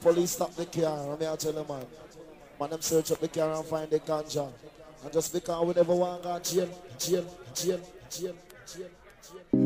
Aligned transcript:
Police 0.00 0.30
stop 0.30 0.54
the 0.54 0.64
car, 0.64 1.10
and 1.10 1.20
me 1.20 1.26
I 1.26 1.36
tell 1.36 1.52
you, 1.52 1.64
man. 1.68 1.84
Man, 2.58 2.70
them 2.70 2.80
search 2.80 3.12
up 3.12 3.20
the 3.20 3.28
car 3.28 3.52
and 3.52 3.64
find 3.66 3.90
the 3.90 4.00
ganja. 4.00 4.48
And 5.02 5.12
just 5.12 5.32
because 5.32 5.66
we 5.66 5.74
never 5.74 5.94
want 5.94 6.22
to 6.22 6.40
jail, 6.42 6.68
jail, 6.98 7.26
jail, 7.54 7.80
jail, 8.10 8.34
jail, 8.66 8.88
jail. 9.52 9.59